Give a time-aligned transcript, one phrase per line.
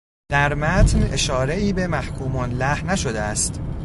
[0.31, 3.61] در متن، اشارهای به محکوم له نشده است